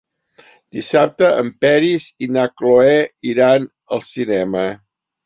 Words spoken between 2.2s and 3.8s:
i na Cloè iran